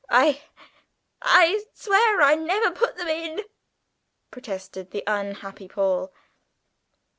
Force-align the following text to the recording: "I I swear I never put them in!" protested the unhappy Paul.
"I 0.09 0.41
I 1.21 1.63
swear 1.75 2.23
I 2.23 2.33
never 2.33 2.71
put 2.71 2.97
them 2.97 3.07
in!" 3.07 3.41
protested 4.31 4.89
the 4.89 5.03
unhappy 5.05 5.67
Paul. 5.67 6.11